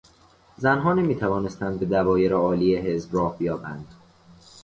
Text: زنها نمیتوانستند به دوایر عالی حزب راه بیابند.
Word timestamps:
زنها 0.57 0.93
نمیتوانستند 0.93 1.79
به 1.79 1.85
دوایر 1.85 2.33
عالی 2.33 2.75
حزب 2.77 3.15
راه 3.15 3.37
بیابند. 3.37 3.93